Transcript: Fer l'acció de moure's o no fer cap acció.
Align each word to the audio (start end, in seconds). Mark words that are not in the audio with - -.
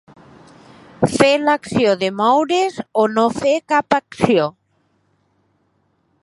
Fer 1.15 1.27
l'acció 1.41 1.91
de 2.03 2.09
moure's 2.21 2.79
o 3.03 3.05
no 3.19 3.27
fer 3.43 3.53
cap 3.75 3.97
acció. 3.99 4.49